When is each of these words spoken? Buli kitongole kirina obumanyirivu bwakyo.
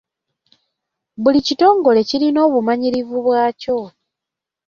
Buli 1.21 1.39
kitongole 1.47 1.99
kirina 2.09 2.39
obumanyirivu 2.47 3.17
bwakyo. 3.25 3.77